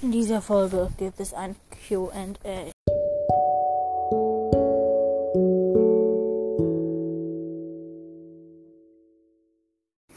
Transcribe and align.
In 0.00 0.12
dieser 0.12 0.40
Folge 0.40 0.90
gibt 0.96 1.18
es 1.18 1.34
ein 1.34 1.56
QA. 1.88 2.08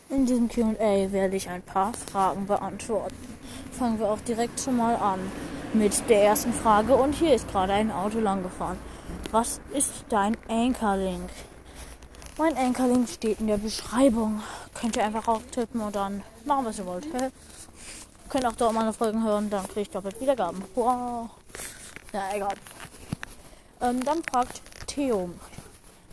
In 0.09 0.25
diesem 0.27 0.49
QA 0.49 1.11
werde 1.11 1.35
ich 1.35 1.49
ein 1.49 1.63
paar 1.63 1.93
Fragen 1.93 2.45
beantworten. 2.45 3.15
Fangen 3.71 3.97
wir 3.97 4.11
auch 4.11 4.21
direkt 4.21 4.59
schon 4.59 4.77
mal 4.77 4.95
an 4.97 5.19
mit 5.73 6.07
der 6.09 6.25
ersten 6.25 6.53
Frage. 6.53 6.95
Und 6.95 7.13
hier 7.13 7.33
ist 7.33 7.49
gerade 7.49 7.73
ein 7.73 7.89
Auto 7.89 8.19
lang 8.19 8.43
gefahren. 8.43 8.77
Was 9.31 9.61
ist 9.73 10.05
dein 10.09 10.37
Anchor-Link? 10.47 11.31
Mein 12.37 12.55
Anchor-Link 12.55 13.09
steht 13.09 13.39
in 13.39 13.47
der 13.47 13.57
Beschreibung. 13.57 14.43
Könnt 14.75 14.95
ihr 14.95 15.05
einfach 15.05 15.27
auftippen 15.27 15.81
und 15.81 15.95
dann 15.95 16.21
machen, 16.45 16.65
was 16.65 16.77
ihr 16.77 16.85
wollt. 16.85 17.07
Könnt 18.31 18.45
auch 18.45 18.55
dort 18.55 18.71
meine 18.71 18.93
Folgen 18.93 19.25
hören, 19.25 19.49
dann 19.49 19.67
kriege 19.67 19.81
ich 19.81 19.89
doppelt 19.89 20.21
Wiedergaben. 20.21 20.63
Wow. 20.73 21.29
Ja, 22.13 22.21
egal. 22.33 22.53
Ähm, 23.81 24.01
dann 24.05 24.23
fragt 24.23 24.61
Theo. 24.87 25.31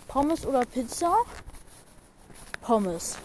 Pommes 0.09 0.45
oder 0.45 0.65
Pizza? 0.65 1.15
Pommes. 2.61 3.17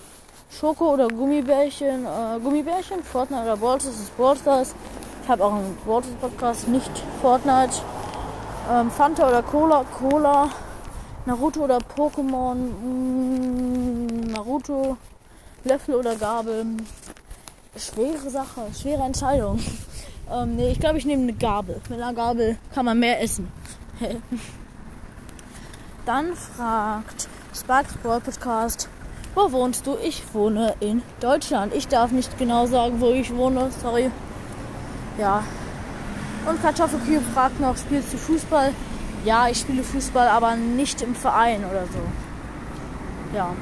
Schoko 0.51 0.93
oder 0.93 1.07
Gummibärchen? 1.07 2.05
Äh, 2.05 2.39
Gummibärchen, 2.39 3.03
Fortnite 3.03 3.41
oder 3.41 3.57
Brawlstars 3.57 3.95
ist 3.95 4.15
Brawlstars. 4.15 4.75
Ich 5.23 5.29
habe 5.29 5.43
auch 5.43 5.53
einen 5.53 5.75
Brawlstars 5.85 6.15
Podcast, 6.21 6.67
nicht 6.67 6.91
Fortnite. 7.19 7.73
Ähm, 8.71 8.91
Fanta 8.91 9.27
oder 9.27 9.41
Cola? 9.41 9.85
Cola. 9.97 10.51
Naruto 11.25 11.61
oder 11.61 11.79
Pokémon? 11.79 12.53
Mm, 12.55 14.31
Naruto. 14.33 14.97
Löffel 15.63 15.95
oder 15.95 16.15
Gabel? 16.15 16.77
Schwere 17.75 18.29
Sache, 18.29 18.67
schwere 18.79 19.01
Entscheidung. 19.01 19.59
ähm, 20.31 20.55
nee, 20.55 20.71
ich 20.71 20.79
glaube, 20.79 20.99
ich 20.99 21.05
nehme 21.05 21.23
eine 21.23 21.33
Gabel. 21.33 21.81
Mit 21.89 21.99
einer 21.99 22.13
Gabel 22.13 22.57
kann 22.73 22.85
man 22.85 22.99
mehr 22.99 23.19
essen. 23.21 23.51
Dann 26.05 26.35
fragt 26.35 27.27
Sparks 27.55 27.93
Brawl 28.03 28.19
Podcast, 28.19 28.89
wo 29.33 29.51
wohnst 29.51 29.87
du? 29.87 29.97
Ich 30.03 30.21
wohne 30.33 30.75
in 30.81 31.01
Deutschland. 31.19 31.73
Ich 31.73 31.87
darf 31.87 32.11
nicht 32.11 32.37
genau 32.37 32.67
sagen, 32.67 33.01
wo 33.01 33.09
ich 33.09 33.33
wohne. 33.35 33.71
Sorry. 33.81 34.11
Ja. 35.17 35.43
Und 36.47 36.61
Kartoffelkühe 36.61 37.21
fragt 37.33 37.59
noch, 37.59 37.75
spielst 37.77 38.13
du 38.13 38.17
Fußball? 38.17 38.71
Ja, 39.25 39.47
ich 39.47 39.59
spiele 39.59 39.83
Fußball, 39.83 40.27
aber 40.27 40.55
nicht 40.55 41.01
im 41.01 41.15
Verein 41.15 41.63
oder 41.65 41.85
so. 41.85 43.35
Ja. 43.35 43.55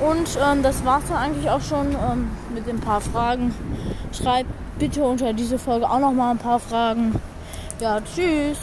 Und 0.00 0.38
ähm, 0.40 0.62
das 0.62 0.84
war's 0.84 1.04
dann 1.08 1.16
eigentlich 1.16 1.50
auch 1.50 1.60
schon 1.60 1.88
ähm, 1.90 2.30
mit 2.54 2.66
den 2.66 2.80
paar 2.80 3.00
Fragen. 3.00 3.54
Schreibt 4.12 4.50
bitte 4.78 5.02
unter 5.02 5.32
diese 5.32 5.58
Folge 5.58 5.90
auch 5.90 5.98
noch 5.98 6.12
mal 6.12 6.30
ein 6.30 6.38
paar 6.38 6.60
Fragen. 6.60 7.20
Ja, 7.80 8.00
tschüss. 8.00 8.58